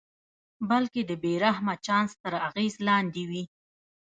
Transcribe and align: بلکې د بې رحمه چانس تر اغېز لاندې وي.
بلکې 0.69 1.01
د 1.09 1.11
بې 1.23 1.33
رحمه 1.45 1.75
چانس 1.85 2.11
تر 2.23 2.33
اغېز 2.47 2.73
لاندې 2.87 3.23
وي. 3.29 3.43